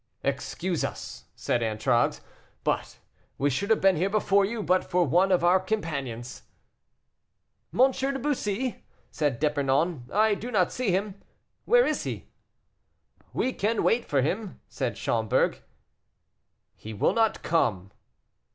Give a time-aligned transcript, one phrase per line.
[0.23, 2.21] "Excuse us," said Antragues,
[2.63, 2.97] "but
[3.37, 6.41] we should have been here before you, but for one of our companions."
[7.71, 7.91] "M.
[7.91, 11.21] de Bussy," said D'Epernon, "I do not see him.
[11.65, 12.25] Where is he?"
[13.31, 15.61] "We can wait for him," said Schomberg.
[16.75, 17.91] "He will not come."